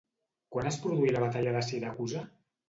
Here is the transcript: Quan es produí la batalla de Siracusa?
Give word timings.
Quan 0.55 0.69
es 0.69 0.79
produí 0.85 1.11
la 1.17 1.21
batalla 1.25 1.53
de 1.59 1.63
Siracusa? 1.69 2.25